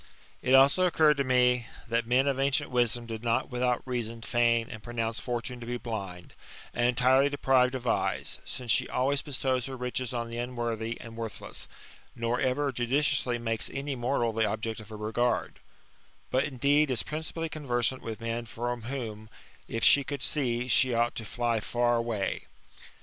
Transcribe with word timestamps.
It 0.41 0.55
also 0.55 0.87
occurred 0.87 1.17
to 1.17 1.23
me, 1.23 1.67
that 1.87 2.07
men 2.07 2.25
of 2.25 2.39
ancient 2.39 2.71
wisdom 2.71 3.05
did 3.05 3.23
not 3.23 3.51
without 3.51 3.83
reason 3.85 4.23
feign 4.23 4.67
and 4.67 4.81
pronounce 4.81 5.19
Fortune 5.19 5.59
to 5.59 5.65
be 5.67 5.77
blind, 5.77 6.33
and 6.73 6.87
entirely 6.87 7.29
deprived 7.29 7.75
of 7.75 7.85
eyes; 7.85 8.39
since 8.43 8.71
she 8.71 8.89
always 8.89 9.21
bestows 9.21 9.67
her 9.67 9.77
riches 9.77 10.11
on 10.11 10.31
the 10.31 10.39
unworthy 10.39 10.99
and 10.99 11.15
worthless, 11.15 11.67
nor 12.15 12.39
ever 12.41 12.71
judicially 12.71 13.37
makes 13.37 13.69
any 13.69 13.93
mortal 13.93 14.33
the 14.33 14.43
object 14.49 14.79
of 14.79 14.89
her 14.89 14.97
regard: 14.97 15.59
but 16.31 16.45
indeed 16.45 16.89
is 16.89 17.03
principally 17.03 17.47
conversant 17.47 18.01
with 18.01 18.19
men 18.21 18.45
from 18.47 18.81
whom, 18.85 19.29
if 19.67 19.83
she 19.83 20.03
could 20.03 20.23
see, 20.23 20.67
she 20.67 20.95
ought 20.95 21.13
to 21.13 21.25
fly 21.25 21.59
far 21.59 21.95
away. 21.97 22.45